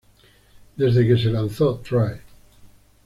Desde 0.77 1.05
que 1.07 1.15
se 1.15 1.29
lanzó 1.29 1.77
"Try! 1.77 2.21